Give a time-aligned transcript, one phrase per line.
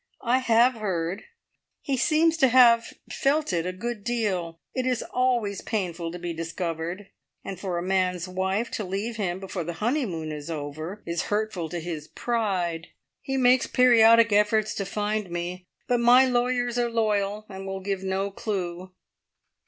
[0.25, 1.25] I have heard.
[1.79, 4.59] He seems to have felt it a good deal!
[4.73, 7.09] It is always painful to be discovered,
[7.43, 11.69] and for a man's wife to leave him before the honeymoon is over is hurtful
[11.69, 12.87] to his pride.
[13.21, 18.03] He makes periodic efforts to find me, but my lawyers are loyal, and will give
[18.03, 18.89] no clue."